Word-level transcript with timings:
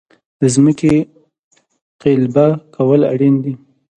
د 0.39 0.41
ځمکې 0.55 0.93
قلبه 2.01 2.47
کول 2.75 3.01
اړین 3.13 3.35
دي. 3.43 3.53